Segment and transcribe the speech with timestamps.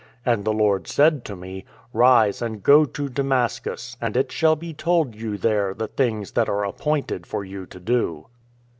[0.25, 4.73] '"And the Lord said to me:"* Rise, and go to Damascus; and it shall be
[4.73, 8.25] told you there the things that are appointed for you to do.'